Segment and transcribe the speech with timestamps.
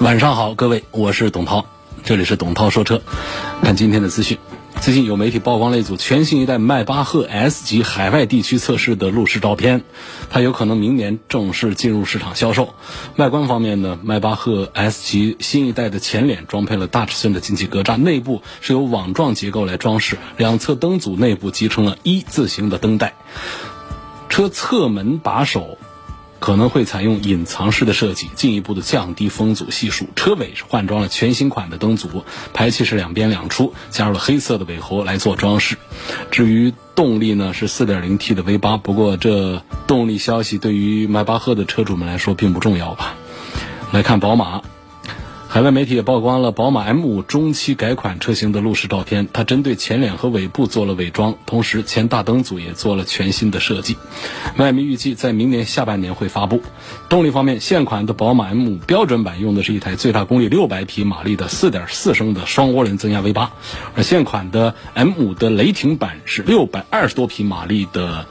[0.00, 1.66] 晚上好，各位，我是董涛，
[2.04, 3.02] 这里是董涛说车。
[3.60, 4.38] 看今天的资讯，
[4.80, 9.84] 最近有媒体曝光了一组全新一代迈巴赫 S 级海外地区测试的路试照片，
[10.30, 12.72] 它有可能明年正式进入市场销售。
[13.16, 23.16] 外观方面呢，迈巴赫 S 级新一代的前脸装配了大尺寸的进气格栅，内部是由网状结构来装饰，两侧灯组内部集成了一字形的灯带，
[24.30, 25.76] 车侧门把手。
[26.40, 30.08] 可能会采用隐藏式的设计，进一步的降低风阻系数。
[30.16, 35.76] 车尾是换装了全新款的灯组，排气是两边两出，加入了黑色的尾喉来做装饰。
[36.32, 43.14] 至于动力呢，是 4.0T 的 V8，不过这动力消息对于迈巴赫的车主们来说并不重要吧。
[43.92, 44.62] 来看宝马。
[45.52, 53.96] 海外媒体也曝光了宝马 M5 中期改款车型的路试照片，它针对前脸和尾部做了伪装，同时前大灯组也做了全新的设计。
[54.58, 56.62] 外媒预计在明年下半年会发布。
[57.08, 63.48] 动力方面，现款的宝马 M5 标准版用的是一台最大功率600匹马力的4.4升的双涡轮增压 V8，
[63.96, 68.24] 而现款的 M5 的雷霆版是620多匹马力的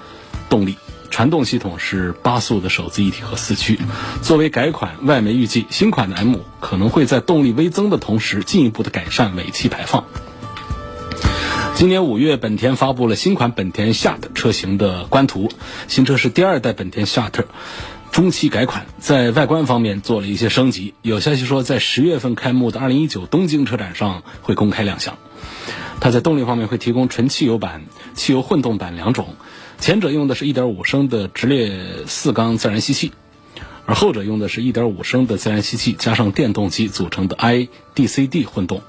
[0.50, 0.78] 动力。
[1.10, 3.80] 传动系统是八速的手自一体和四驱。
[4.22, 10.06] 作为改款，外媒预计新款的 M 可能会在动力微增的同时，进一步的改善尾气排放。
[11.76, 15.50] 今年五月，本田发布了新款本田夏特车型的官图，
[15.88, 17.46] 新车是第二代本田夏特
[18.12, 20.94] 中期改款，在外观方面做了一些升级。
[21.02, 25.18] 有消息说，在十月份开幕的二零一九东京车展上会公开亮相。
[26.02, 27.84] 它在动力方面会提供纯汽油版、
[28.14, 29.36] 汽油混动版两种。
[29.80, 33.12] 前者用的是一点五升的直列四缸自然吸气，
[33.86, 38.82] 而后者用的是一点五升的自然吸气加上电动机组成的 iDCD 混动。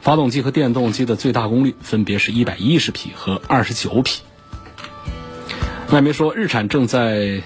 [0.00, 4.22] 发动机和电动机的最大功率分别是一百一十匹和二十九匹。
[5.90, 7.42] 外媒说，日产正在。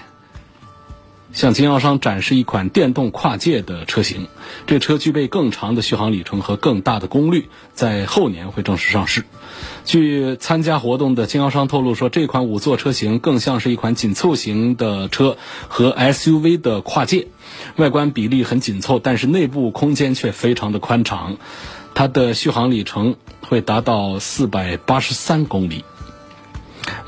[1.31, 4.27] 向经销商展示一款电动跨界的车型，
[4.65, 9.23] 这车具备更长的续航里程和更大的功率，在后年会正式上市。
[9.85, 17.27] 据参加活动的经销商透露说，这款五座车型更像是一款紧凑型的车和 SUV 的跨界，
[17.75, 21.37] 外观比例很紧凑，但是内部空间却非常的宽敞，
[21.93, 25.83] 它的续航里程会达到四百八十三公里。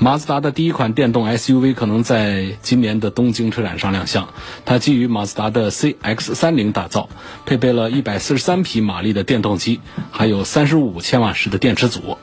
[0.04, 4.30] 马自达的第一款电动 SUV 可能在今年的东京车展上亮相。
[4.66, 7.08] 它基于马自达的 CX-30 打造，
[7.46, 9.80] 配备了一百四十三匹马力的电动机，
[10.10, 12.18] 还有三十五千瓦时的电池组。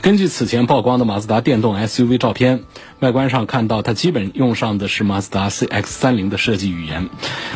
[0.00, 2.62] 根据此前曝光的马自达电动 SUV 照片，
[3.00, 7.08] 外观上看到它基本用上的是马自达 CX-30 的设计语言。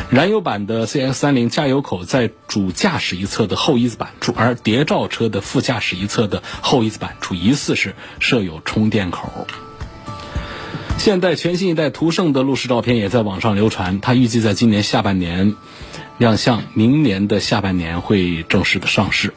[0.09, 9.47] 燃油版的 CX-30 加油口在主驾驶一侧的后翼子板处，而谍照车的副驾驶一侧的后翼子板处疑似是设有充电口。
[10.99, 15.55] 现代全新一代途胜的路试照片也在网上流传，它预计在今年下半年
[16.17, 19.33] 亮相，明年的下半年会正式的上市。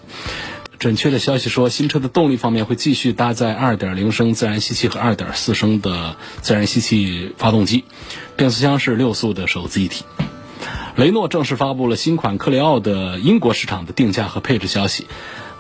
[0.80, 7.84] 准确的消息说，新车的动力方面会继续搭载2.0升自然吸气和2.4升的自然吸气发动机，
[8.36, 10.04] 变速箱是六速的手自一体。
[10.96, 15.06] 雷诺正式发布了新款克雷奥的英国市场的定价和配置消息，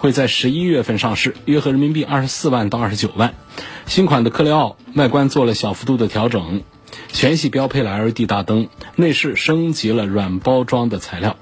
[0.02, 3.36] 会在十一月份上市，约合人民币二十四万到二十九万。
[3.86, 6.64] 新款的克雷奥外观做了小幅度的调整，
[7.12, 11.36] 全系标配了 LED 大灯，内饰升级了软包装的材料。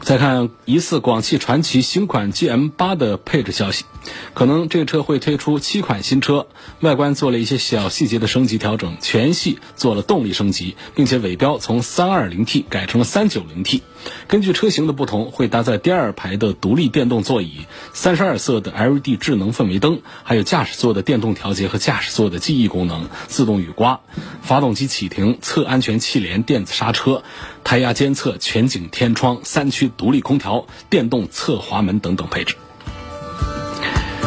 [0.00, 3.84] 再看疑似广汽传祺新款 GM 八的配置消息，
[4.32, 6.46] 可能这个车会推出七款新车，
[6.78, 13.80] 外观做了一些小细节的升级调整，全系做了动力升级，并且尾标从 320T 改成了 390T。
[14.28, 24.00] 根据车型的不同，会搭载第二排的独立电动座椅、三十二色的 LED 智能氛围灯，还有驾驶座的电动调节和驾驶座的记忆功能、自动雨刮、
[24.42, 27.22] 发动机启停、侧安全气帘、电子刹车、
[27.64, 32.56] 胎压监测、全景天窗、三区独立空调、电动侧滑门等等配置。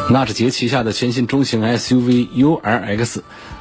[0.10, 3.20] 纳智捷旗下的全新中型 SUV URX。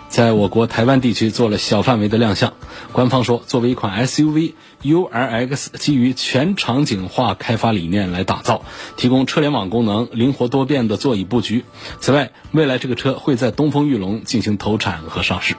[0.08, 2.54] 在我国台湾地区做了小范围的亮相。
[2.92, 8.62] 官方说，作为一款 SUV，URX 基于全场景化开发理念来打造，
[8.96, 11.64] 提供车联网功能、灵活多变的座椅布局。
[12.00, 15.54] 此外，未来这个车会在东风裕隆进行投产和上市。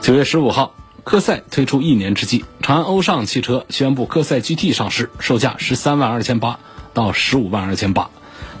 [0.00, 0.74] 九月十五号，
[1.04, 6.58] 科赛推出一年之际，长安欧尚汽车宣布科赛 GT 上市，售价十三万二千八
[6.92, 8.10] 到十五万二千八，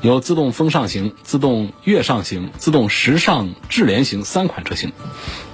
[0.02, 4.92] 有自动风尚型、自动悦尚型、自动时尚智联型三款车型。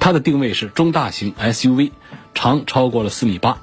[0.00, 1.92] 它的定位是中大型 SUV，
[2.34, 3.58] 长超过了四米八，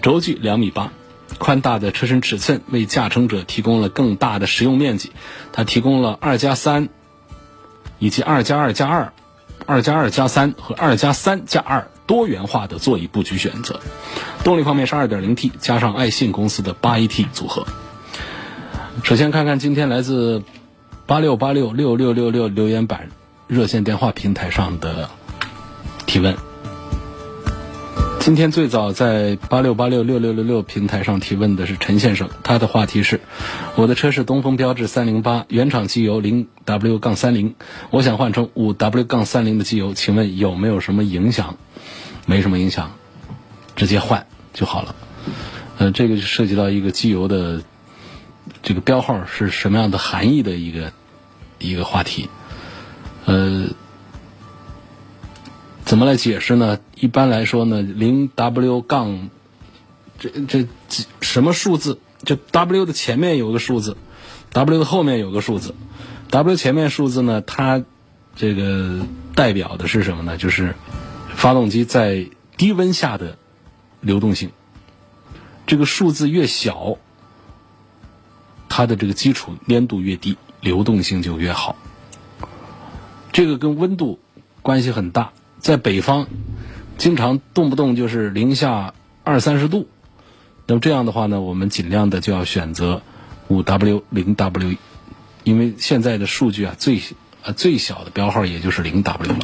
[0.00, 0.92] 轴距两米八。
[1.38, 5.10] 宽大的车身尺寸为驾乘者提供了更大的实用面积，
[5.52, 6.88] 它提供了二加三，
[7.98, 9.12] 以及二加二加二、
[9.66, 13.80] 二加二加三和二加三加二多元化的座椅布局选择。
[14.44, 17.66] 动力方面是二点零 T 加上爱信公司的八 AT 组合。
[19.02, 20.42] 首先看看今天来自
[21.06, 23.08] 八六八六六六六六留言板
[23.46, 25.10] 热线电话平台上的
[26.06, 26.36] 提问。
[28.18, 33.20] 今天最早在八六八六六六六六平台上提问的是陈先生，他的话题是：
[33.76, 37.54] 我的车是东风标致三零八，原厂机油零 W 杠三零，
[37.90, 41.56] 我想换成五 W 杠三零的机油，请问有没有什么影响？
[42.26, 42.90] 没什么影响，
[43.76, 44.96] 直接换就好了。
[45.78, 47.62] 呃，这个就涉及到一个机油的
[48.62, 50.92] 这个标号是什么样的含义的一个
[51.58, 52.28] 一个话题，
[53.24, 53.66] 呃。
[55.84, 56.80] 怎么来解释呢？
[56.96, 59.30] 一般来说呢，零 W 杠，
[60.18, 60.66] 这这
[61.20, 62.00] 什么数字？
[62.24, 63.96] 就 W 的前面有个数字
[64.50, 65.76] ，W 的后面有个数字。
[66.30, 67.84] W 前面数字呢，它
[68.34, 69.06] 这个
[69.36, 70.36] 代表的是什么呢？
[70.36, 70.74] 就是
[71.36, 73.38] 发动机在低温下的
[74.00, 74.50] 流动性。
[75.68, 76.96] 这个数字越小，
[78.76, 81.76] 它的这个基础粘度越低，流动性就越好。
[83.32, 84.18] 这个跟温度
[84.60, 85.32] 关系很大。
[85.60, 86.26] 在北方，
[86.98, 88.92] 经常动不动就是零下
[89.24, 89.88] 二三十度，
[90.66, 93.00] 那么这样的话呢，我们尽量的就要选择
[93.48, 94.76] 五 W 零 W，
[95.42, 97.00] 因为现在的数据啊，最
[97.44, 99.38] 呃最小的标号也就是零 W 了。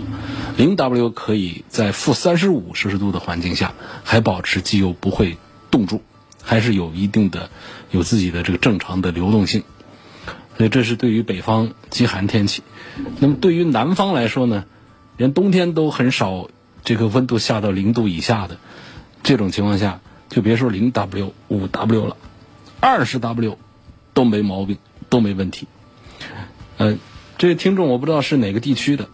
[0.59, 3.73] 零 W 可以在负三十五摄氏度的环境下，
[4.05, 5.39] 还保持机油不会
[5.71, 6.03] 冻住，
[6.43, 7.49] 还是有一定的
[7.93, 9.63] 有自己的这个正常的流动性。
[10.59, 12.65] 所以这是对于北方极寒天气。
[13.21, 14.65] 那么对于南方来说呢？
[15.19, 16.49] 连冬天都很少，
[16.85, 18.57] 这个温度下到零度以下的
[19.23, 20.01] 这种情况下，
[20.31, 22.17] 就别说零 W、五 W 了，
[22.81, 23.59] 二十 W
[24.15, 24.79] 都没毛病，
[25.11, 25.69] 都没问题。
[26.79, 26.97] 呃，
[27.37, 29.11] 这位听众我不知道是哪个地区的。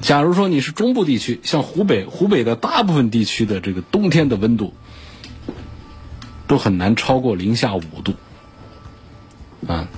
[0.00, 4.72] 假如说你是中部地区，像湖北，湖北的大部分地区的这个冬天的温度
[6.46, 8.14] 都很难超过零下五度，
[9.66, 9.88] 啊。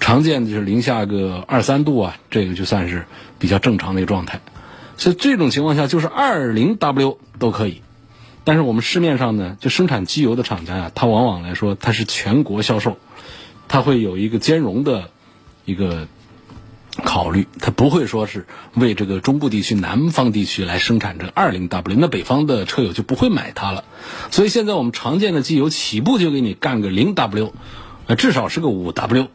[0.00, 3.06] 常见的就是零下个二三度啊，这个就算是
[3.38, 4.40] 比较正常的一个状态。
[4.96, 7.82] 所以这种情况下，就是二零 W 都可以。
[8.42, 12.98] 但是我们市面上呢，就生产机油的厂家呀，它往往来说它是全国销售，
[13.68, 15.10] 它会有一个兼容的
[15.64, 16.08] 一个
[17.04, 23.84] 考虑，它不会说是为这个中部地区、南方地区来生产这二零 W，那北方的车友就不会买它了。
[24.30, 27.54] 所以现在我们常见的机油起步就给你干个零 W，
[28.06, 29.28] 呃，至少是个五 W。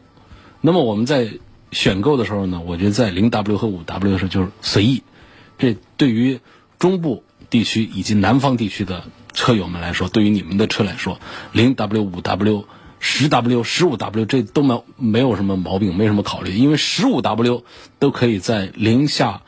[0.60, 1.32] 那么我们在
[1.72, 5.02] 选购的时候呢，我觉得在零 W 和五 W 的时候就是随意。
[5.58, 6.38] 这对于
[6.78, 11.18] 中部地区以及南方地区的车友们来说，对于你们的车来说，
[11.52, 12.64] 零 W、五 W、
[13.00, 17.64] 十 W、十五 W 这都没没有什么毛病，没什么考虑，因为十五 W
[17.98, 19.42] 都可以在零下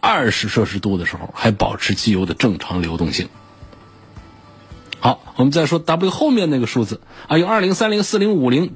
[0.00, 3.28] 二十摄氏度的时候还保持机油的正常流动性。
[5.00, 8.72] 好，我们再说 W 后面那个数字啊，有二零、三零、四零、五零。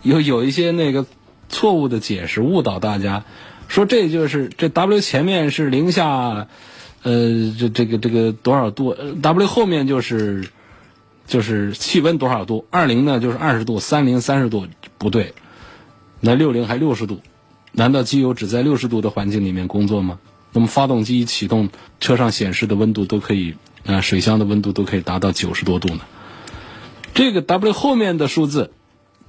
[0.00, 1.04] 有有一些那个
[1.50, 3.24] 错误的解释误导大家，
[3.68, 6.46] 说这就是这 W 前面是零下，
[7.02, 10.48] 呃，这这个这个多少度？W 后面就是
[11.26, 12.66] 就是气温多少度？
[12.70, 14.66] 二零呢就是二十度，三零三十度
[14.98, 15.34] 不对，
[16.20, 17.20] 那六零还六十度？
[17.72, 20.18] 难道机油只在六十度的环境里面工作吗？
[20.52, 21.68] 那么发动机一启动，
[22.00, 26.00] 车上显示的温度都可以啊，水箱的温度都可以达到九十多度呢？
[27.12, 28.70] 这个 W 后面的数字。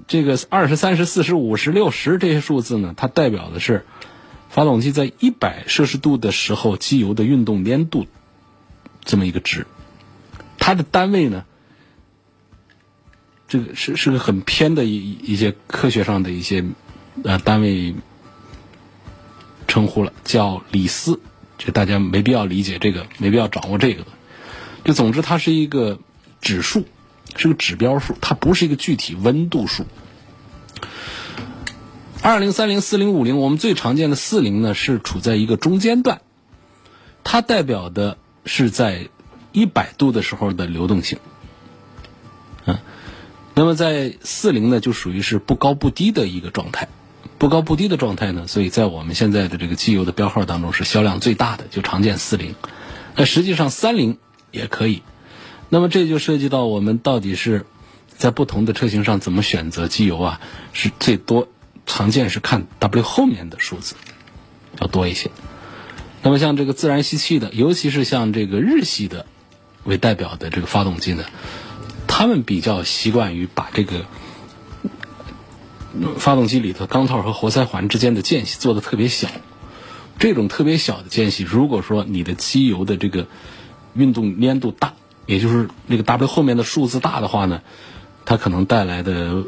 [0.08, 3.86] 这个二十三十四十五十六十这些数字呢，它代表的是
[4.48, 8.08] 发动机在一百摄氏度的时候机油的运动粘度
[9.04, 9.68] 这么一个值。
[10.60, 11.44] 它的单位呢，
[13.48, 16.64] 这个是是个很偏的一一些科学上的一些
[17.24, 17.96] 呃单位
[19.68, 21.20] 称呼了，叫里斯。
[21.58, 24.06] 这大家没必要理解这个，没必要掌握这个。
[24.84, 26.00] 就总之，它是一个
[26.42, 26.86] 指数。
[27.36, 29.86] 是个指标数，它不是一个具体温度数。
[32.22, 36.22] 二零、三零、四零、五零，我们最常见的四零呢，是处在一个中间段，
[37.24, 39.10] 它代表的是在
[39.52, 41.20] 一百度的时候的流动性。
[42.66, 42.80] 嗯，
[43.58, 46.90] 那么在四零呢，就属于是不高不低的一个状态，
[47.40, 52.54] 不高不低的状态呢，所以在我们现在的这个机油的标号当中是销量最大的，就常见四零。
[53.16, 54.20] 那实际上三零
[54.52, 55.02] 也可以。
[55.70, 57.66] 那么这就涉及到我们到底是
[58.16, 60.40] 在不同的车型上怎么选择机油啊？
[60.72, 61.48] 是最多
[61.88, 63.96] 常见是看 W 后面的数字
[64.80, 65.32] 要多一些。
[66.22, 69.26] 那么像这个自然吸气的，尤其是像这个日系的
[69.84, 71.24] 为代表的这个发动机呢，
[72.18, 74.08] 他们比较习惯于把这个
[76.18, 79.28] 发动机里头钢套和活塞环之间的间隙做的特别小。
[80.18, 83.28] 这种特别小的间隙，如果说你的机油的这个
[83.94, 84.96] 运动粘度大，
[85.28, 87.62] 也就是那个 W 后面的数字大的话呢，
[88.26, 89.44] 它可能带来的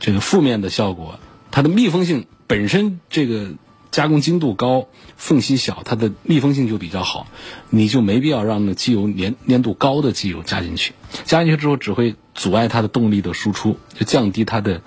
[0.00, 1.20] 这个负面的效果，
[1.50, 3.50] 它的密封性本身这个
[3.90, 7.26] 加工精度高，缝隙小，它的密封性就比较好，
[7.70, 10.92] 你就没必要让那机油粘粘度高的机油加进去，
[11.24, 14.82] 加进去之后只会阻碍它的动力的输出，就降低它的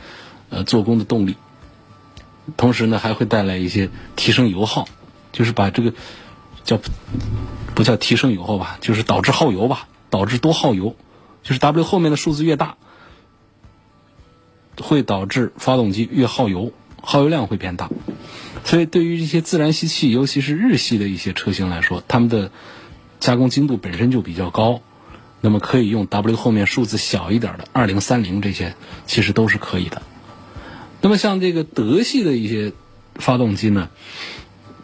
[0.49, 1.35] 呃做工的动力，
[2.57, 4.87] 同时呢还会带来一些提升油耗。
[5.31, 5.93] 就是把这个
[6.63, 6.79] 叫
[7.75, 10.95] 不叫提升油耗吧，就是导致耗油吧，导致多耗油。
[11.43, 12.77] 就是 W 后面的数字越大，
[14.81, 17.89] 会导致发动机越耗油，耗油量会变大。
[18.65, 22.51] 所以对于这些自然吸气，尤其是日系的一些车型来说，他们的
[23.19, 24.81] 加工精度本身就比较高，
[25.41, 28.75] 那么可以用 W 后面数字小一点的二零三零这些，
[29.05, 30.01] 其实都是可以的。
[31.01, 32.73] 那么像这个德系的一些
[33.15, 33.89] 发动机呢？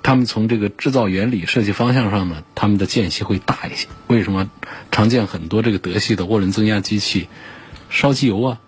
[0.02, 3.88] 他们从这个制造原理、设计方向上呢，他们的间隙会大一些。
[4.06, 4.52] 为什么
[4.92, 7.28] 常见很多这个德系的涡轮增压机器
[7.90, 8.62] 烧机油啊？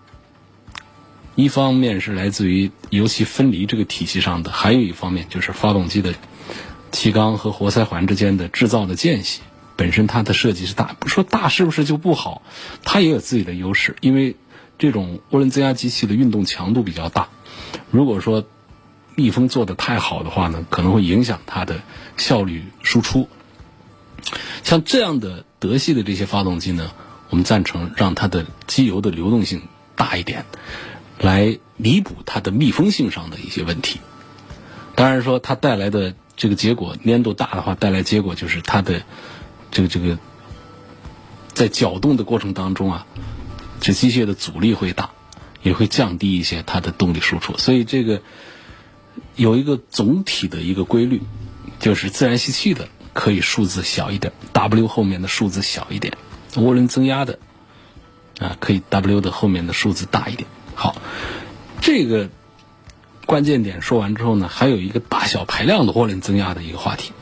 [1.37, 6.15] 一方面是来自于油气分离这个体系上的，还有一方面就是发动机的
[6.91, 9.41] 气缸和活塞环之间的制造的间隙
[9.75, 10.95] 本身它的设计是大。
[10.99, 12.41] 不说大是不是就不好？
[12.83, 14.35] 它也有自己的优势，因为
[14.79, 17.29] 这种涡轮增压机器的运动强度比较大。
[17.91, 18.43] 如果说
[19.13, 21.81] 密封做的太好的话呢，可能会影响它的
[22.17, 23.29] 效率输出。
[24.63, 26.89] 像这样的德系的这些发动机呢，
[27.29, 29.61] 我们赞成让它的机油的流动性
[29.95, 30.45] 大一点，
[31.19, 33.99] 来弥补它的密封性上的一些问题。
[34.95, 39.03] 当然说它带来的这个结果粘度大的话，带来结果就是它的
[39.71, 40.17] 这个这个
[41.53, 43.05] 在搅动的过程当中啊，
[43.79, 45.11] 这机械的阻力会大，
[45.63, 47.57] 也会降低一些它的动力输出。
[47.57, 48.21] 所以这个。
[49.35, 51.23] 有一个总体的一个规律，
[51.79, 56.13] 就是自然吸气的可以数字小一点，W 后面的数字小一点；
[56.53, 57.39] 涡轮增压的
[58.39, 60.47] 啊，可以 W 的后面的数字大一点。
[60.77, 60.95] 好，
[61.81, 62.29] 这个
[63.25, 67.13] 关键点说完之后呢，还有一个大小排量的涡轮增压的一个话题。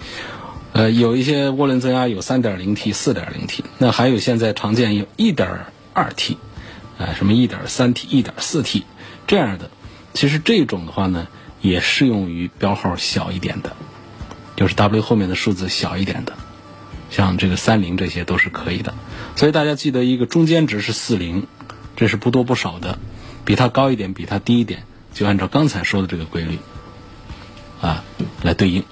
[0.73, 6.35] 呃，有一些涡轮增压有 3.0T、4.0T，那还有现在常见有 1.2T，
[6.97, 8.83] 啊，什么 1.3T、1.4T
[9.25, 9.71] 这样的。
[10.13, 11.27] 其实这种的话呢。
[11.61, 13.75] 也适用于标号小一点的，
[14.55, 16.33] 就是 W 后面的数字小一点的，
[17.09, 18.93] 像这个三零这些都是可以的。
[19.35, 21.47] 所以大家记得一个中间值是四零，
[21.95, 22.99] 这是不多不少的，
[23.45, 24.83] 比它高一点，比它低一点，
[25.13, 26.57] 就按照刚才说的这个规律
[27.79, 28.03] 啊
[28.41, 28.83] 来对应。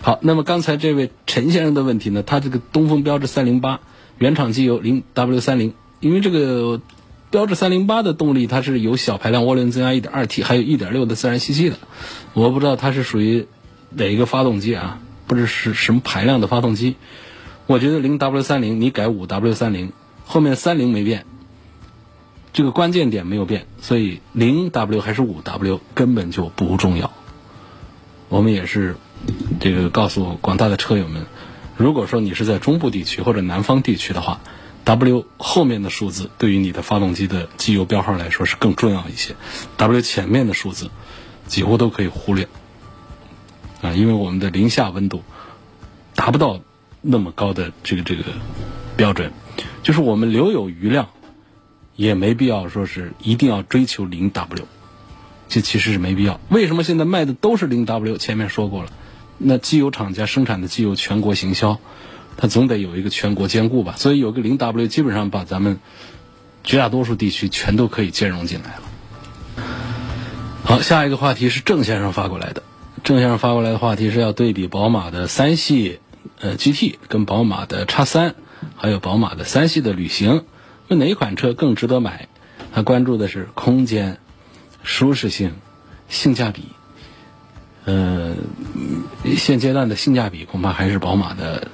[0.00, 3.80] 好，那么刚才这位陈先生的问题呢，他这个东风标致三零八
[4.16, 6.80] 原厂机油零 W 三零，因为这个。
[7.30, 11.76] 标致三零八的动力，它是有小排量涡轮增压一点二 T，还有一点六的自然吸气的。
[12.32, 13.46] 我不知道它是属于
[13.90, 14.98] 哪一个发动机啊？
[15.26, 16.96] 不知是什么排量的发动机。
[17.66, 19.92] 我觉得零 W 三零你改五 W 三零，
[20.24, 21.26] 后面三零没变，
[22.52, 27.12] 这个关键点没有变，所以零 W 还是五 W 根本就不重要。
[28.28, 28.96] 我们也是
[29.60, 31.26] 这个告诉广大的车友们，
[31.76, 34.40] 如果说你是在中部地区或者南方地区的话。
[34.84, 39.36] W 后面的数字对于你的发动机的机油标号来说是更重要一些
[39.76, 40.88] ，W 前面的数字
[41.46, 42.48] 几乎都可以忽略
[43.82, 45.22] 啊，因为我们的零下温度
[46.14, 46.60] 达不到
[47.02, 48.24] 那么高的这个这个
[48.96, 49.30] 标准，
[49.82, 51.10] 就是我们留有余量，
[51.98, 54.68] 也没必要说是一定要追求零 W，
[55.48, 56.38] 这其实是没必要。
[56.48, 58.16] 为什么现在卖的都是零 W？
[58.18, 58.90] 前面说过了，
[59.36, 61.80] 那机油厂家生产的机油全国行销。
[62.36, 65.80] 它总得有一个全国兼顾吧，所以有个零 W，基本上把咱们
[66.62, 69.64] 绝大多数地区全都可以兼容进来了。
[70.62, 72.62] 好，下一个话题是郑先生发过来的。
[73.02, 75.98] 郑先生发过来的话题是要对比宝马的三系
[76.38, 78.36] 呃 GT 跟宝马的叉三，
[78.76, 80.44] 还有宝马的三系的旅行，
[80.88, 82.28] 那哪款车更值得买？
[82.72, 84.18] 他关注的是空间、
[84.82, 85.54] 舒适性、
[86.08, 86.64] 性价比。
[87.84, 88.34] 呃，
[89.36, 91.68] 现阶段的性价比恐怕还是宝马的。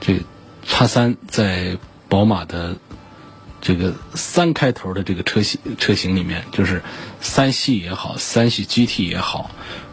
[0.00, 0.18] 这
[0.66, 1.76] 叉三在
[2.08, 2.78] 宝马的
[3.60, 6.82] 这个三开头的这个车型车型里面，就是
[7.20, 9.50] 三系也好，三系 GT 也好，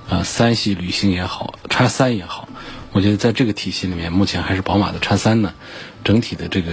[0.07, 2.47] 啊，三系旅行也好，叉三也好，
[2.93, 5.53] 我觉得在这个体系里面，目前还是宝马的叉三呢，
[6.05, 6.71] 整体的这个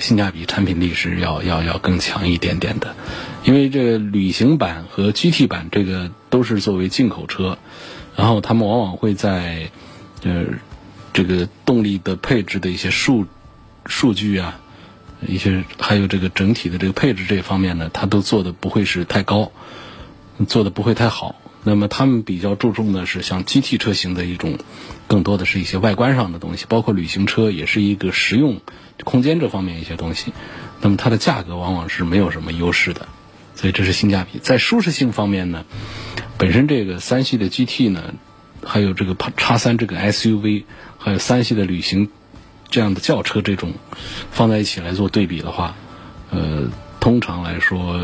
[0.00, 2.96] 性价比、产品力是要要要更强一点点的。
[3.44, 7.58] 因为这个旅行版和 GT 版这个都是作为进口车，
[8.16, 9.70] 然后他们往往会在
[10.22, 10.44] 呃
[11.12, 13.26] 这个动力的配置的一些数
[13.86, 14.60] 数据啊，
[15.26, 19.52] 一些还有这个整体的这个配置这方面呢，它都做的不会是太高，
[20.48, 21.36] 做的不会太好。
[21.62, 24.58] 那么他们比较注重的是像 GT 车型的一种，
[25.06, 28.60] 更多的是一些外观上的东西，包括旅行车也是一个实用
[29.04, 30.32] 空间这方面一些东西。
[30.80, 33.06] 那么它的价格往往是没有什么优势的，
[33.54, 34.38] 所以这是性价比。
[34.38, 35.64] 在舒适性方面呢，
[36.38, 38.14] 本身这个三系的 GT 呢，
[38.64, 40.64] 还有这个叉三这个 SUV，
[40.98, 42.08] 还有三系的旅行
[42.70, 43.74] 这样的轿车这种
[44.30, 45.74] 放在一起来做对比的话，
[46.30, 48.00] 呃，通常来说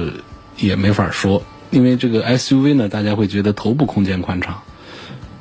[0.58, 1.42] 也没法说。
[1.70, 4.62] 因为这个 SUV 呢，大家会觉得头部空间宽敞，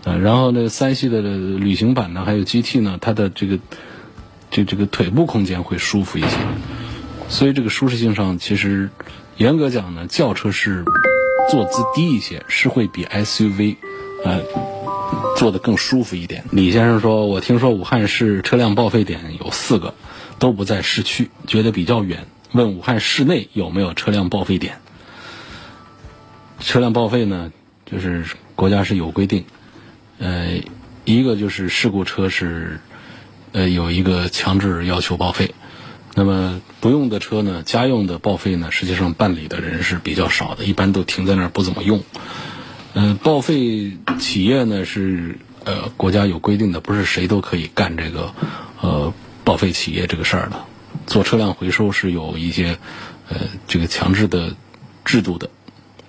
[0.05, 3.59] 呃，然后呢，三系的旅行版呢，还有 GT 呢，它的这个
[4.55, 6.38] 这这个腿部空间会舒服一些，
[7.27, 8.89] 所以这个舒适性上，其实
[9.35, 10.85] 严格讲呢，轿车是
[11.51, 13.75] 坐姿低一些，是会比 SUV
[14.24, 14.43] 呃
[15.35, 16.45] 坐的更舒服一点。
[16.51, 19.93] 李先生说，我听说武汉市车辆报废点有四个，
[20.39, 24.77] 都不在市区，觉得比较远，问武汉市内有没有车辆报废点。
[26.62, 27.51] 车辆报废呢，
[27.85, 28.24] 就是
[28.55, 29.43] 国家是有规定，
[30.17, 30.62] 呃，
[31.03, 32.79] 一个就是事故车是，
[33.55, 35.55] 呃，有一个强制要求报废。
[36.13, 42.03] 那么不用的车呢，家用的报废呢，实际上办理的人是比较少的，一般都停在那儿不怎么用。
[42.95, 48.33] 嗯，报废企业呢是呃国家有规定的，不是谁都可以干这个
[48.81, 49.13] 呃
[49.45, 50.65] 报废企业这个事儿的。
[51.07, 52.77] 做车辆回收是有一些
[53.29, 53.38] 呃
[53.69, 54.53] 这个强制的
[55.05, 55.50] 制度的。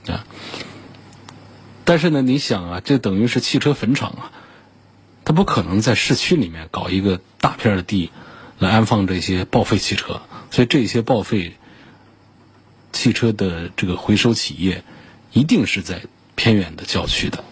[0.09, 0.27] 啊，
[1.85, 4.33] 但是呢，你想啊，这等于是汽车坟场啊，
[5.27, 8.13] 它不可能在市区里面搞一个大片的地
[8.61, 11.57] 来安放这些报废汽车，所以这些报废
[12.93, 14.85] 汽车的这个回收企业
[15.33, 16.03] 一定是在
[16.37, 17.43] 偏远的郊区的。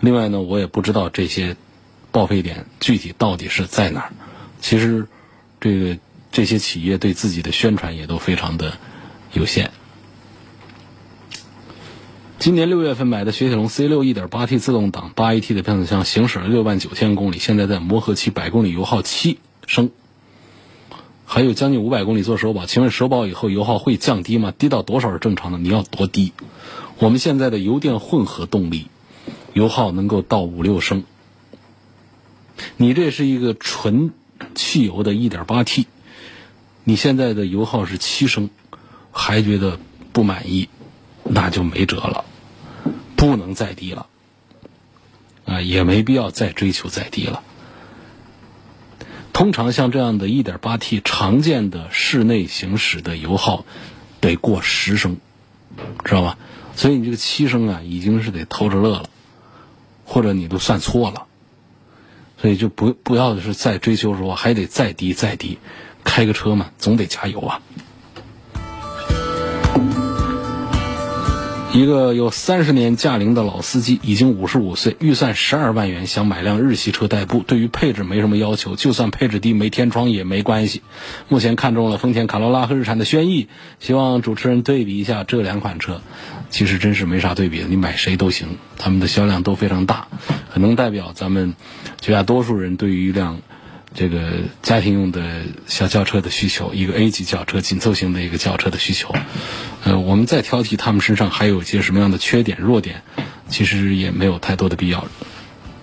[0.00, 1.56] 另外呢，我也不知道这些
[2.12, 4.12] 报废点具体到底是在哪儿。
[4.60, 5.08] 其实，
[5.60, 5.98] 这个
[6.30, 8.78] 这些企业对自己的宣传也都非常的
[9.32, 9.72] 有限。
[12.44, 19.88] 今年六月份买的雪铁龙 C 六 1.8T 自动挡八 AT 的变速箱，行驶了六万九千公里，现在在磨合期，百公里油耗七升，
[21.24, 22.66] 还有将近五百公里做首保。
[22.66, 24.52] 请问首保以后油耗会降低吗？
[24.58, 25.58] 低到多少是正常的？
[25.58, 26.34] 你要多低？
[26.98, 28.88] 我们现在的油电混合动力
[29.54, 31.04] 油耗能够到五六升，
[32.76, 34.12] 你这是一个纯
[34.54, 35.86] 汽油的 1.8T，
[36.84, 38.50] 你现在的油耗是七升，
[39.12, 39.78] 还觉得
[40.12, 40.68] 不满意，
[41.22, 42.26] 那就没辙了。
[43.24, 44.06] 不能再低了，
[45.46, 47.42] 啊，也没必要再追求再低了。
[49.32, 53.64] 通常像这样的 1.8T 常见的室内行驶的油耗
[54.20, 55.16] 得过十升，
[56.04, 56.36] 知道吧？
[56.76, 59.08] 所以你这个七升啊，已经是得偷着乐了，
[60.04, 61.24] 或者你都算错了。
[62.36, 65.58] 所以就不不要是再追求说还得再低再低，
[66.04, 67.62] 开个车嘛，总得加油啊。
[71.74, 77.42] 一个有三十年驾龄的老司机，已经五十五岁，预算十二万元，想买辆日系车代步。
[77.44, 80.82] 对于配置没什么要求，就算配置低没天窗也没关系。
[81.28, 83.48] 目前看中了丰田卡罗拉和日产的轩逸，
[83.80, 86.00] 希望主持人对比一下这两款车。
[86.48, 90.06] 其实真是没啥对比的，你买谁都行，他们的销量都非常大，
[90.50, 91.56] 很能代表咱们
[92.00, 93.40] 绝大多数人对于一辆。
[93.94, 94.18] 这个
[94.60, 99.14] 家庭用的小轿车的需求，一个 A 级轿车紧凑型的一个轿车的需求，
[99.84, 103.02] 呃，我们再挑剔他们身上还有一些什么样的缺点弱点，
[103.48, 105.06] 其实也没有太多的必要。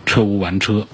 [0.05, 0.87] 车无完车。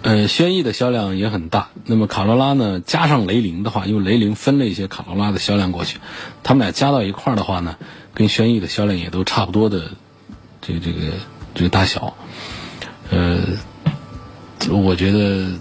[0.00, 1.68] 呃，轩逸的销量也很大。
[1.84, 2.80] 那么卡罗拉呢？
[2.80, 5.98] 加上雷凌的话，因为雷凌分了一些卡罗拉的销量过去，
[6.42, 7.76] 他们俩加到一块儿的话呢，
[8.14, 9.90] 跟轩逸的销量也都差不多的，
[10.62, 11.12] 这个这个
[11.54, 12.16] 这个大小，
[13.10, 13.40] 呃。
[14.70, 15.52] 我觉得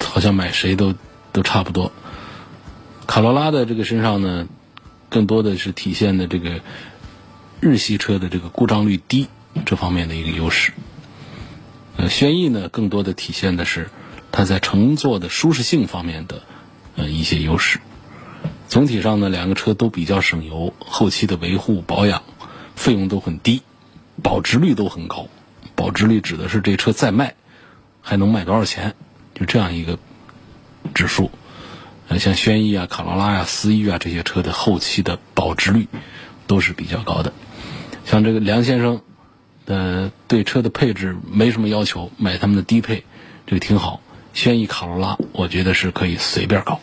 [0.00, 0.94] 好像买谁都
[1.32, 1.92] 都差不多。
[3.06, 4.48] 卡罗拉的这个身上呢，
[5.08, 6.60] 更多的是体现的这个
[7.60, 9.28] 日系车的这个故障率低
[9.66, 10.72] 这方面的一个优势。
[11.96, 13.90] 呃，轩逸呢，更多的体现的是
[14.32, 16.42] 它在乘坐的舒适性方面的
[16.96, 17.78] 呃一些优势。
[18.68, 22.22] 总体上呢，两个车都比较省油，后期的维护保养
[22.74, 23.62] 费用都很低，
[24.22, 25.28] 保值率都很高。
[25.76, 27.34] 保值率指的是这车再卖。
[28.04, 28.94] 还能卖多少钱？
[29.34, 29.98] 就这样一个
[30.94, 31.32] 指数，
[32.06, 35.88] 呃，像轩逸啊、卡罗拉呀、思域啊这些车的后期的保值率
[36.46, 37.32] 都是比较高的。
[38.04, 39.00] 像这个梁先生，
[39.64, 43.02] 呃，对车的配置没什么要求，买他们的低配，
[43.46, 44.00] 这个挺好。
[44.34, 46.80] 轩逸、卡罗拉，我觉得是可以随便搞。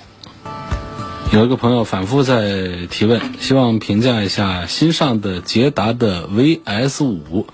[1.32, 7.48] 有一个朋友反复在提问，希望评价一下新上的捷达的 VS 五，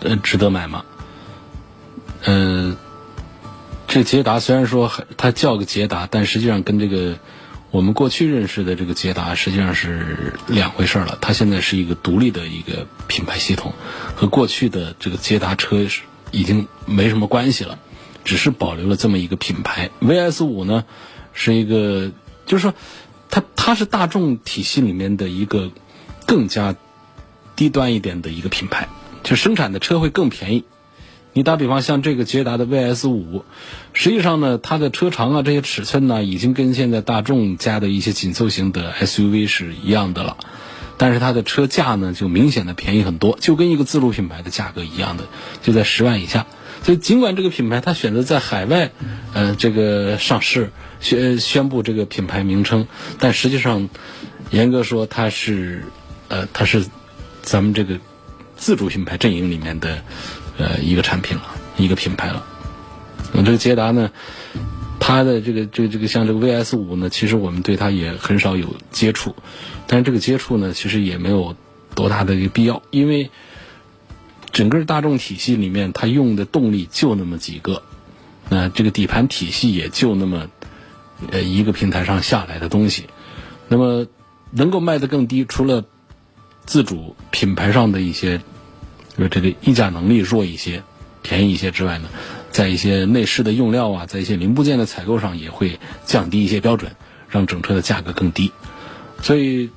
[0.00, 0.84] 呃，值得买吗？
[2.26, 2.76] 嗯，
[3.88, 7.18] 这捷达虽然说它叫个捷达，但实际上跟这个
[7.70, 11.16] 我们过去认识的这个捷达实际上是两回事了。
[11.20, 13.72] 它现在是一个独立的一个品牌系统，
[14.14, 15.86] 和过去的这个捷达车
[16.30, 17.78] 已经没什么关系了，
[18.24, 19.90] 只是保留了这么一个品牌。
[20.00, 20.84] VS 五呢，
[21.32, 22.10] 是一个。
[22.46, 22.74] 就是说，
[23.28, 25.72] 它它是大众体系里面的一个
[26.26, 26.76] 更加
[27.56, 28.88] 低端一点的一个品牌，
[29.24, 30.62] 就生产的车会更便宜。
[31.36, 33.44] 你打比方，像这个捷达的 VS 五，
[33.92, 40.38] 实际上呢，它的车长啊这些尺寸呢，已经跟现在大众家的一些紧凑型的 SUV 是一样的了。
[40.96, 45.24] 但是它的车价呢，就明显的便宜很多，就跟一个自主品牌的价格一样的，
[45.60, 46.46] 就在十万以下。
[46.82, 48.92] 所以尽管这个品牌它选择在海外，
[49.34, 50.72] 呃，这个上市。
[50.98, 53.90] 宣宣布这个品牌名称，但实际上，
[54.50, 55.84] 严格说它是，
[56.28, 56.86] 呃，它是
[57.42, 57.98] 咱们这个
[58.56, 60.02] 自主品牌阵营里面的
[60.58, 61.42] 呃一个产品了，
[61.76, 62.44] 一个品牌了。
[63.32, 64.10] 那这个捷达呢，
[64.98, 69.34] 它的这个这个这个像这个 VS 五呢，其实我们对它也很少有接触，
[69.86, 71.56] 但是这个接触呢，其实也没有
[71.94, 73.30] 多大的一个必要，因为
[74.52, 77.82] 整个大众体系里面它用的动力就那么几个，
[78.48, 80.48] 那这个底盘体系也就那么。
[81.32, 83.06] 呃，一个平台上下来的东西，
[83.68, 84.06] 那么
[84.50, 85.82] 能够卖得更低，除了
[86.66, 88.42] 自主品牌上的一些，
[89.16, 90.82] 呃，这个溢价能力弱一些、
[91.22, 92.08] 便宜一些之外呢，
[92.50, 96.92] 在一些内饰的用料啊，在一些零部件的采购上也会降低一些标准，
[97.28, 98.52] 让整车的价格更低。
[99.22, 99.70] 所以，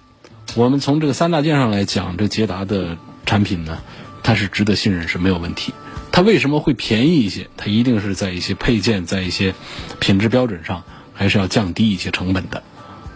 [0.56, 3.82] 我们从这个三大件上来讲，这捷达的产品呢，
[4.23, 5.73] 它是值得信任，是没有问题。
[6.12, 7.47] 它为什么会便宜一些？
[7.58, 9.54] 它一定是在一些配件，在一些
[9.99, 10.84] 品质标准上。
[11.12, 12.63] 还是要降低一些成本的，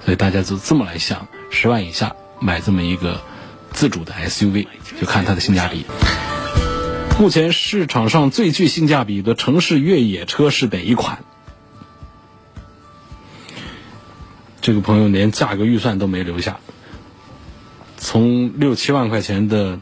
[0.04, 3.22] 所以大家就这么来想：十万以下买这么一个
[3.74, 4.68] 自主的 SUV，
[5.02, 5.86] 就看它的性价比。
[7.20, 11.24] 目前市场上最具性价比的城市越野车是哪一款？
[14.62, 16.60] 这个朋友连价格预算都没留下，
[17.98, 19.80] 从六七万块钱的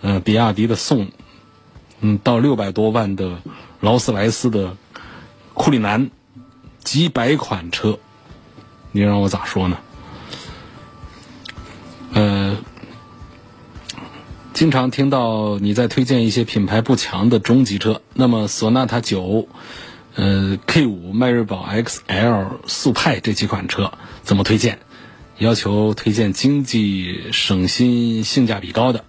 [0.00, 1.10] 呃比亚迪的宋，
[2.00, 3.42] 嗯，到六百多万的
[3.80, 4.76] 劳斯莱斯的
[5.54, 6.10] 库里南。
[6.82, 7.98] 几百款车，
[8.90, 9.76] 你让我咋说呢？
[12.14, 12.56] 呃，
[14.60, 19.48] 经常听到你在推荐一些品牌不强的中级车，那么索纳塔九、
[20.16, 23.90] 呃 K 五、迈锐宝 XL、速派这几款车
[24.22, 24.78] 怎么推荐？
[25.38, 29.06] 要求推荐经济、省心、性价比高的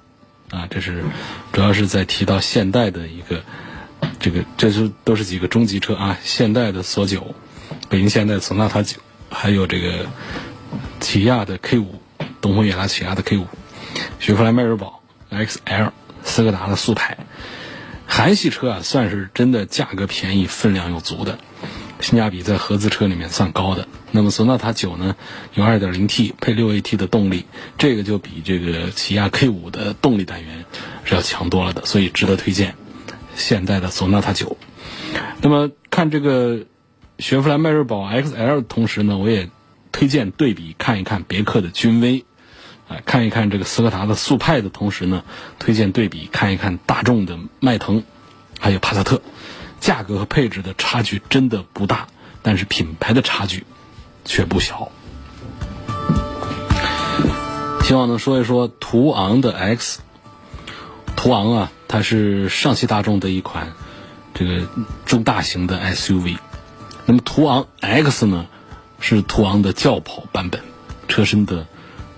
[0.51, 1.03] 啊，这是
[1.51, 3.43] 主要是在提到现代的一个
[4.21, 7.35] 这个，这是都是几个中级车啊，现代的索九。
[7.89, 10.05] 北京现代索纳塔九，还有这个
[11.01, 11.95] 起亚的 K 五，
[12.39, 13.45] 东风悦达起亚的 K 五，
[14.21, 15.00] 雪佛兰迈锐宝
[15.31, 15.91] XL，
[16.23, 17.17] 斯柯达的速派，
[18.05, 21.39] 韩系车啊，算是真的价格便宜、分量又足的，
[21.99, 23.87] 性价比在合资车里面算高的。
[24.11, 25.15] 那么索纳塔九呢，
[25.53, 27.45] 有 2.0T 配 6AT 的动力，
[27.77, 30.65] 这个就比这个起亚 K 五的动力单元
[31.03, 32.75] 是要强多了的，所以值得推荐。
[33.35, 34.57] 现在的索纳塔九，
[35.41, 36.65] 那么看这个。
[37.19, 39.51] 雪佛兰迈锐宝 XL 的同时呢，我也
[39.91, 42.25] 推荐对比看一看别克的君威，
[43.05, 45.23] 看一看这个斯柯达的速派的同时呢，
[45.59, 48.03] 推荐对比看一看大众的迈腾，
[48.59, 49.21] 还有帕萨特，
[49.79, 52.07] 价格和配置的差距真的不大，
[52.41, 53.65] 但是品牌的差距
[54.25, 54.91] 却不小。
[57.83, 59.99] 希望能说一说途昂的 X，
[61.15, 63.73] 途昂啊，它是上汽大众的一款
[64.33, 64.67] 这个
[65.05, 66.37] 中大型的 SUV。
[67.05, 68.45] 那么途昂 X 呢，
[68.99, 70.61] 是途昂的轿跑版本，
[71.07, 71.67] 车身的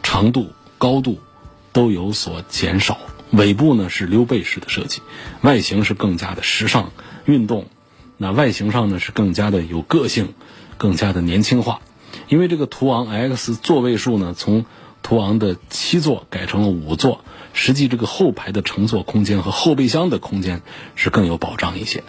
[0.03, 0.51] 长度、
[0.84, 1.19] 高度
[1.72, 2.98] 都有所减少，
[3.32, 5.02] 尾部呢是溜背式的设计，
[5.41, 6.91] 外形是更加的时尚、
[7.24, 7.67] 运动。
[8.17, 10.34] 那外形上呢是更加的有个性，
[10.78, 11.80] 更加的年轻化。
[12.28, 14.65] 因为这个途昂 X 座位数呢从
[15.02, 20.63] 途昂的七座改成了五座，实际这个后排的乘坐空间和后备箱的空间
[20.96, 22.04] 是更有保障一些。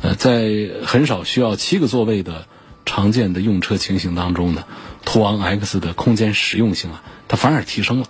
[0.00, 0.48] 呃，在
[0.86, 2.46] 很少需要七个座位的
[2.86, 4.64] 常见的用车情形当中呢，
[5.10, 8.06] 途昂 X 的空间实用性啊，它反而提升了。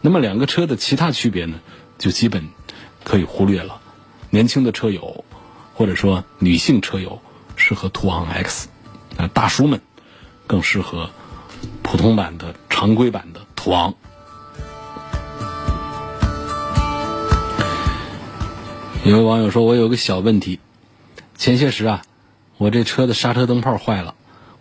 [0.00, 1.60] 那么两个车的其他区别呢，
[1.98, 2.48] 就基本
[3.04, 3.82] 可以忽略了。
[4.30, 5.22] 年轻的车友
[5.74, 7.20] 或者说女性车友
[7.56, 8.68] 适合途昂 X，
[9.18, 9.82] 啊大叔们
[10.46, 11.10] 更适合
[11.82, 13.94] 普通版的常规版的途昂。
[19.04, 20.58] 有位网友说：“我有个小问题。”
[21.36, 22.00] 前些时啊，
[22.56, 24.14] 我这车的刹车灯泡坏了，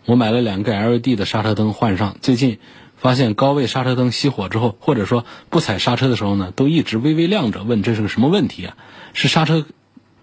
[0.05, 2.59] 我买了两个 LED 的刹车灯换上，最近
[2.97, 8.77] 发现高位刹车灯熄火之后，或者说不踩刹车的时候呢，都一直微微亮着，问这是个什么问题啊？
[9.13, 9.65] 是刹车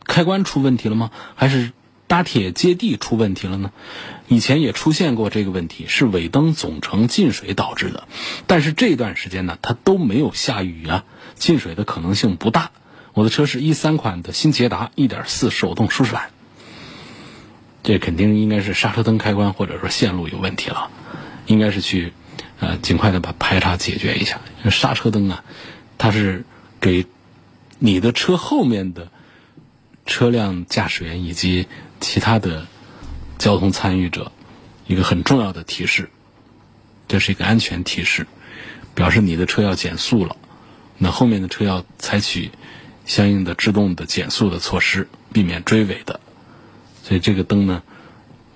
[0.04, 1.10] 开关出问题了吗？
[1.34, 1.72] 还是
[2.06, 3.70] 搭铁接地出问题了呢？
[4.28, 8.06] 以前也出现过这个问题，是尾灯总成进水导致的，
[8.46, 11.04] 但是这段时间呢，它都没有下雨啊，
[11.36, 12.70] 进水的可能性不大。
[13.14, 16.30] 我的车是一三款的新捷达1.4手动舒适版。
[17.82, 20.90] 这肯定应该是刹车灯开关或者说线路有问题了，
[21.46, 22.12] 应该是去
[22.58, 24.40] 呃尽快的把排查解决一下。
[24.70, 25.42] 刹车灯啊，
[25.96, 26.44] 它是
[26.80, 27.06] 给
[27.78, 29.08] 你的车后面的
[30.04, 31.66] 车辆驾驶员以及
[32.00, 32.66] 其他的
[33.38, 34.30] 交通参与者
[34.86, 36.10] 一个很重要的提示，
[37.08, 38.26] 这是一个安全提示，
[38.94, 40.36] 表示你的车要减速了，
[40.98, 42.50] 那后面的车要采取
[43.06, 46.20] 相应的制动的减速的措施，避免追尾的。
[47.10, 47.82] 所以这个灯呢，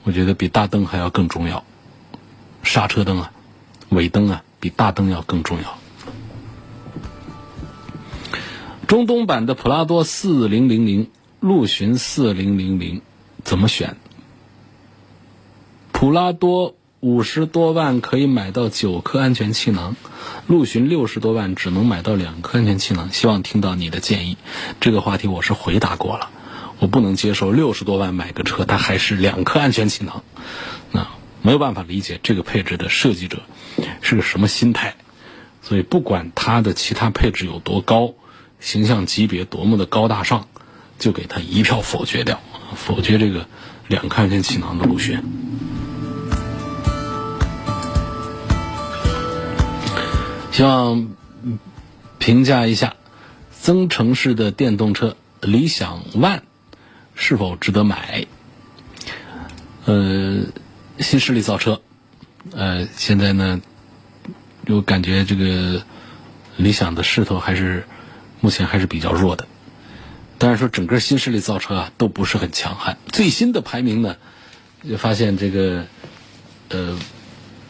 [0.05, 1.65] 我觉得比大灯还要更重要。
[2.63, 3.33] 刹车灯啊，
[3.89, 5.77] 尾灯啊，比大灯要更重要。
[8.87, 13.03] 中东版的普拉多四零零零，陆巡四零零零，
[13.43, 13.97] 怎么选？
[15.91, 19.97] 普拉多五十多万可以买到九颗安全气囊，
[20.47, 23.11] 陆巡六十多万只能买到两颗安全气囊。
[23.11, 24.37] 希望听到你的建议。
[24.81, 26.31] 这个话题我是回答过了。
[26.79, 30.23] 我不能接受六十多万买个车，它还是两颗安全气囊，
[30.93, 31.09] 那
[31.43, 33.43] 没有办法理解这个配置的设计者
[34.03, 34.97] 是个什么心态。
[35.63, 38.15] 所以不管它的其他配置有多高，
[38.61, 40.47] 形象级别多么的高大上，
[40.99, 42.41] 就给他一票否决掉，
[42.77, 43.47] 否决这个
[43.89, 45.23] 两颗安全气囊的陆巡。
[50.53, 51.09] 希望
[52.19, 52.95] 评价一下
[53.51, 56.41] 增程式的电动车理想 ONE。
[57.15, 58.27] 是否值得买？
[59.87, 60.43] 呃，
[60.99, 61.83] 新势力造车，
[62.53, 63.61] 呃，现在呢，
[64.67, 65.85] 我感觉这个
[66.57, 67.87] 理想的势头还是
[68.41, 69.47] 目前还是比较弱的。
[70.39, 72.97] 当然说，整个新势力造车啊都不是很强悍。
[73.13, 74.17] 最新的排名呢，
[74.89, 75.85] 就发现这个
[76.71, 76.99] 呃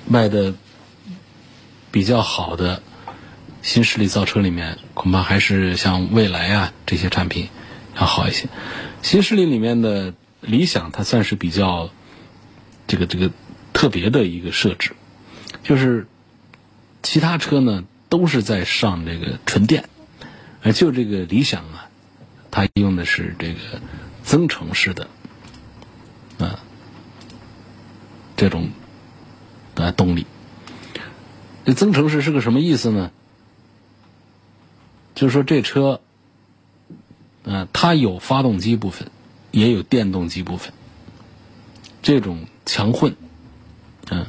[0.06, 0.54] 卖的
[1.90, 2.82] 比较好的
[3.60, 7.48] 新势力造车里面，恐怕还是像蔚来啊这些产品
[7.96, 8.48] 要好一些。
[9.04, 11.90] 新势力里面的理想，它算是比较
[12.86, 13.30] 这个这个
[13.74, 14.92] 特别的一个设置，
[15.62, 16.06] 就是
[17.02, 19.90] 其他车呢都是在上这个纯电，
[20.62, 21.90] 而就这个理想啊，
[22.50, 23.60] 它用的是这个
[24.22, 25.08] 增程式的
[26.38, 26.60] 啊
[28.36, 28.70] 这种
[29.74, 30.26] 啊动力。
[31.66, 33.10] 这增程式是个什么意思呢？
[35.14, 36.00] 就是说这车。
[37.44, 39.10] 嗯，它有发动机部分，
[39.50, 40.72] 也有电动机部分，
[42.02, 43.16] 这种强混，
[44.10, 44.26] 嗯，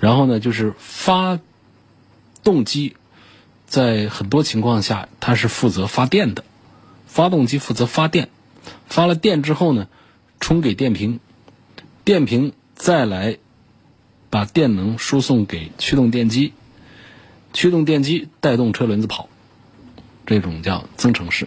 [0.00, 1.38] 然后呢，就是发
[2.42, 2.96] 动机
[3.66, 6.44] 在很多情况下它是负责发电的，
[7.06, 8.30] 发动机负责发电，
[8.86, 9.86] 发了电之后呢，
[10.40, 11.20] 充给电瓶，
[12.04, 13.36] 电瓶再来
[14.30, 16.54] 把电能输送给驱动电机，
[17.52, 19.28] 驱动电机带动车轮子跑，
[20.24, 21.46] 这种叫增程式。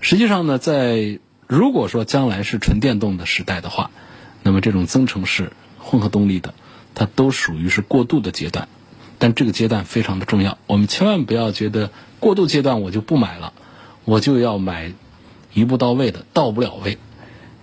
[0.00, 3.90] 实际上呢，在如果说将来是纯电动的时代的话，
[4.42, 6.54] 那么这种增程式混合动力的，
[6.94, 8.68] 它都属于是过渡的阶段。
[9.18, 13.52] 但这个阶段非常的重要，我们千万不要觉得过渡阶段我就不买了，
[14.04, 14.92] 我就要买
[15.52, 16.98] 一步到位的，到不了位。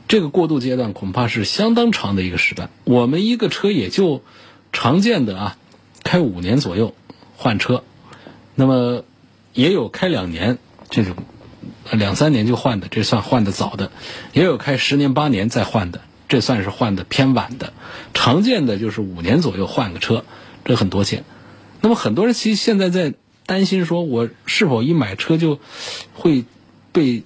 [0.07, 2.69] 这个过渡阶段恐怕是相当长的一个时段。
[2.83, 4.21] 我们一个车也就
[4.73, 5.57] 常见的啊，
[6.03, 6.93] 开五年左右
[7.37, 7.83] 换车，
[8.55, 9.03] 那么
[9.53, 10.57] 也有开两年
[10.89, 11.15] 这种。
[11.91, 13.89] 两三年就换的，这算换的早的；
[14.33, 17.73] 也有开十年八年再换的，这算是换的偏晚的。
[18.13, 20.25] 常见的就是五年左右换个车，
[20.63, 21.23] 这很多见。
[21.81, 23.13] 那么很多人其实现在在
[23.45, 25.59] 担心，说我是否一买车就
[26.13, 26.45] 会
[26.91, 27.23] 被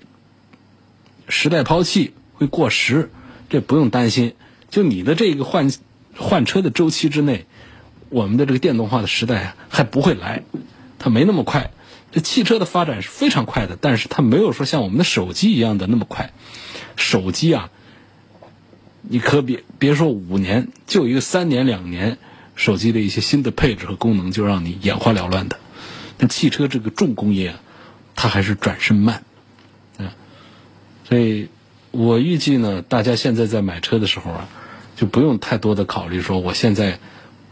[1.28, 3.10] 时代抛弃，会过时？
[3.49, 4.36] 这不用担心，
[4.69, 5.71] 就你的这个换
[6.15, 7.45] 换车的周期之内，
[8.10, 10.43] 我们的这个电动化的时代还不会来，
[10.99, 11.71] 它没那么快。
[12.12, 16.32] 这汽车的发展是非常快的，但是它没有说像我们的手机一样的那么快。
[16.95, 17.69] 手机啊，
[19.02, 22.17] 你可别别说五年，就一个三年两年，
[22.56, 25.58] 手机的一些新的配置和功能就让你眼花缭乱的。
[26.17, 27.60] 那汽车这个重工业啊，
[28.15, 29.24] 它还是转身慢，
[29.98, 30.10] 嗯，
[31.08, 31.50] 所以
[31.91, 34.50] 我预计呢，大家现在在买车的时候啊，
[34.95, 37.00] 就不用太多的考虑说我现在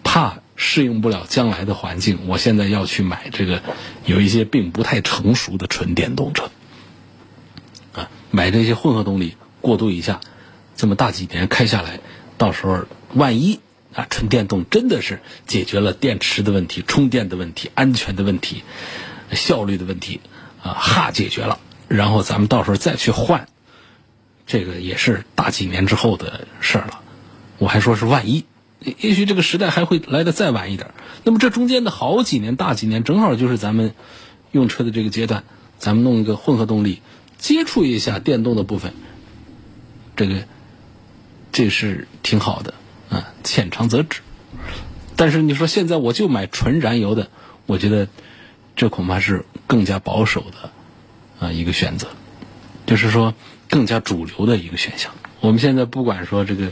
[0.04, 0.40] 怕。
[0.60, 3.62] 适应不了将来的环境，我现在要去买这个
[4.06, 6.50] 有一些并不太成熟的纯电动车，
[7.94, 10.20] 啊，买这些混合动力过渡一下，
[10.76, 12.00] 这么大几年开下来，
[12.40, 13.60] 到时候万一
[13.94, 18.64] 啊纯电动真的是解决了电池的问题、充电的问题、安全的问题、
[19.32, 20.22] 效率的问题
[20.64, 23.48] 啊，哈解决了，然后咱们到时候再去换，
[24.48, 27.02] 这个也是大几年之后的事儿了。
[27.60, 28.44] 我还说是万一。
[28.80, 30.92] 也许这个时代还会来的再晚一点，
[31.24, 33.96] 那么这中间的好几年、大几年，正好就是咱们
[34.52, 35.44] 用车的这个阶段，
[35.80, 37.02] 咱们弄一个混合动力，
[37.40, 38.94] 接触一下电动的部分，
[40.16, 40.44] 这个
[41.52, 42.76] 这是挺好的
[43.10, 44.22] 啊，浅尝辄止。
[45.16, 47.30] 但是你说现在我就买纯燃油的，
[47.66, 48.08] 我觉得
[48.76, 50.70] 这恐怕是更加保守的
[51.40, 52.10] 啊一个选择，
[52.86, 53.34] 就是说
[53.70, 55.12] 更加主流的一个选项。
[55.40, 56.72] 我们现在不管说这个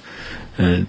[0.58, 0.86] 呃。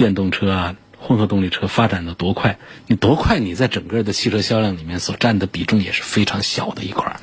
[0.00, 2.58] 电动车啊，混合动力车发展的多快？
[2.86, 3.38] 你多快？
[3.38, 7.20] 你在整个的汽车销量里面所占的比重也是非常小的一块儿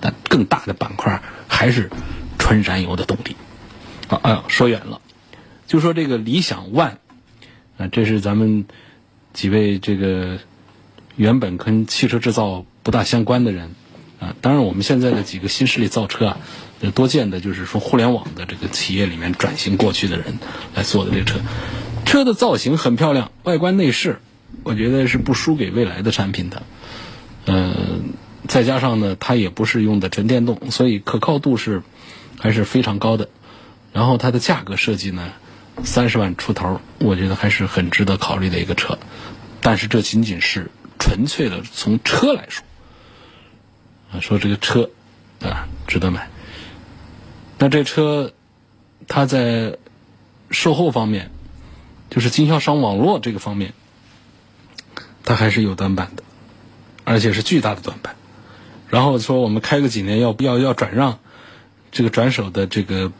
[0.00, 1.90] 但更大的板块还是
[2.38, 3.34] 纯燃油的动力。
[4.06, 5.00] 啊，哎呦，说远了，
[5.66, 6.92] 就说这个理想 ONE，
[7.78, 8.64] 啊，这是咱们
[9.32, 10.38] 几位这个
[11.16, 13.74] 原本跟汽车制造不大相关的人
[14.20, 16.38] 啊，当然我们现在的几个新势力造车啊，
[16.94, 20.38] 多见的就是说互联网的这个企业里面转型过去的人
[20.76, 21.40] 来做的这个车。
[22.04, 24.20] 车的造型很漂亮，外观内饰，
[24.64, 26.62] 我觉得是不输给未来的产品的。
[27.46, 28.14] 嗯，
[28.48, 31.82] 再加上呢，它也不是用的纯电动，所以可靠度是
[32.38, 33.28] 还是非常高的。
[33.92, 35.32] 然后它的价格设计呢，
[35.84, 38.98] 三十万出头，我觉得还是很值得考虑的一个车。
[39.60, 42.64] 但是这仅仅是纯粹的从车来说，
[44.12, 44.90] 啊，说这个车
[45.40, 46.28] 啊值得买。
[47.58, 48.32] 那这车
[49.06, 49.78] 它在
[50.50, 51.30] 售后方面。
[52.10, 53.72] 就是经销商网络这个方面，
[55.24, 56.24] 它还是有短板的，
[57.04, 58.16] 而且是巨大的短板。
[58.88, 61.20] 然后说我们开个几年要要要转让，
[61.92, 63.12] 这个转手的这个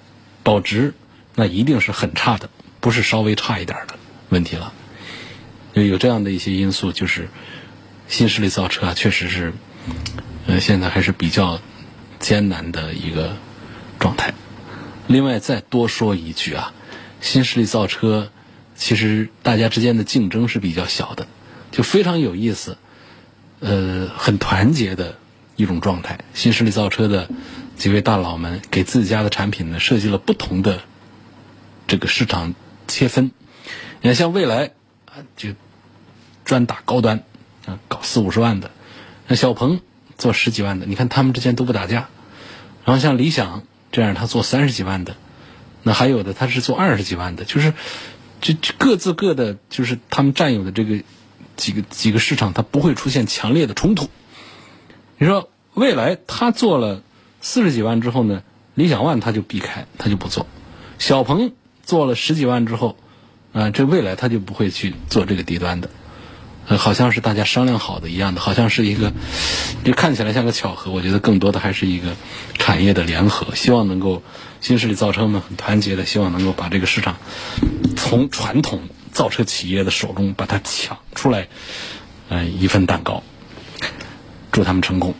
[0.42, 0.94] 保值，
[1.36, 2.50] 那一定是很差的，
[2.80, 3.94] 不是稍微差一点的
[4.28, 4.72] 问题了。
[5.74, 7.28] 有有这样的一些因素，就是
[8.08, 9.52] 新势力造车啊，确实是，
[10.48, 11.60] 呃，现在还是比较
[12.18, 13.36] 艰难的一个
[14.00, 14.34] 状态。
[15.06, 16.72] 另外再多说一句啊，
[17.20, 18.32] 新势力造车。
[18.80, 21.26] 其实大家之间的竞争是比较小的，
[21.70, 22.78] 就非常有意思，
[23.60, 25.18] 呃，很团结的
[25.54, 26.20] 一种状态。
[26.32, 27.28] 新势力造车的
[27.76, 30.80] 几位大佬们给自家的产品呢设计了不同的
[31.86, 32.54] 这个市场
[32.88, 33.32] 切分。
[34.00, 34.70] 你看，像蔚来
[35.04, 35.50] 啊，就
[36.46, 37.22] 专打高端
[37.66, 38.70] 啊，搞四五十万的；
[39.28, 39.82] 那小鹏
[40.16, 42.08] 做十几万的，你看他们之间都不打架。
[42.86, 43.62] 然后像理想
[43.92, 45.16] 这样，他做三十几万的，
[45.82, 47.74] 那还有的他是做二十几万的，就是。
[48.40, 51.02] 就各自各的，就是他们占有的这个
[51.56, 54.08] 几个几个市场，它不会出现强烈的冲突。
[55.18, 57.02] 你说未来他做了
[57.40, 58.42] 四十几万之后呢，
[58.74, 60.46] 理想 ONE 他就避开，他就不做。
[60.98, 62.96] 小鹏做了十几万之后，
[63.52, 65.90] 啊，这未来他就不会去做这个低端的。
[66.76, 69.12] 好像是大家商量好的一样的，好像是一个，
[69.84, 70.90] 就看起来像个巧合。
[70.90, 72.14] 我觉得更多的还是一个
[72.58, 74.22] 产业的联合，希望能够
[74.60, 77.16] 新势力造车们很团结的，希望能够把这个市场
[77.96, 81.48] 从传统造车企业的手中把它抢出来，
[82.28, 83.22] 呃，一份蛋糕。
[84.52, 85.14] 祝他们成功。